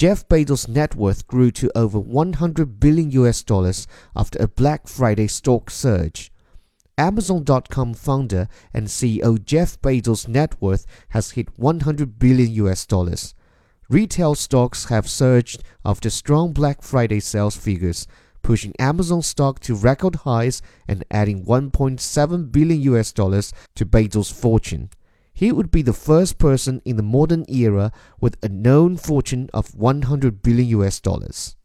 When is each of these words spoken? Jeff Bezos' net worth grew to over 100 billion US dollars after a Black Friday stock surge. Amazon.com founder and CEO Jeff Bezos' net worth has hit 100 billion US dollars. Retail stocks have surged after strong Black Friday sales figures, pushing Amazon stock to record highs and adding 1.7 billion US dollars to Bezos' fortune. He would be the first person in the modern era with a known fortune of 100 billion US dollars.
Jeff 0.00 0.26
Bezos' 0.28 0.66
net 0.66 0.94
worth 0.94 1.26
grew 1.26 1.50
to 1.50 1.70
over 1.76 2.00
100 2.00 2.80
billion 2.80 3.10
US 3.10 3.42
dollars 3.42 3.86
after 4.16 4.38
a 4.38 4.48
Black 4.48 4.88
Friday 4.88 5.26
stock 5.26 5.68
surge. 5.68 6.32
Amazon.com 6.96 7.92
founder 7.92 8.48
and 8.72 8.86
CEO 8.86 9.44
Jeff 9.44 9.78
Bezos' 9.82 10.26
net 10.26 10.58
worth 10.58 10.86
has 11.10 11.32
hit 11.32 11.50
100 11.58 12.18
billion 12.18 12.50
US 12.64 12.86
dollars. 12.86 13.34
Retail 13.90 14.34
stocks 14.34 14.86
have 14.86 15.06
surged 15.06 15.62
after 15.84 16.08
strong 16.08 16.54
Black 16.54 16.80
Friday 16.80 17.20
sales 17.20 17.58
figures, 17.58 18.06
pushing 18.40 18.72
Amazon 18.78 19.20
stock 19.20 19.60
to 19.60 19.74
record 19.74 20.14
highs 20.24 20.62
and 20.88 21.04
adding 21.10 21.44
1.7 21.44 22.50
billion 22.50 22.80
US 22.94 23.12
dollars 23.12 23.52
to 23.74 23.84
Bezos' 23.84 24.32
fortune. 24.32 24.88
He 25.40 25.52
would 25.52 25.70
be 25.70 25.80
the 25.80 25.94
first 25.94 26.36
person 26.36 26.82
in 26.84 26.96
the 26.96 27.02
modern 27.02 27.46
era 27.48 27.92
with 28.20 28.36
a 28.42 28.48
known 28.50 28.98
fortune 28.98 29.48
of 29.54 29.74
100 29.74 30.42
billion 30.42 30.68
US 30.80 31.00
dollars. 31.00 31.56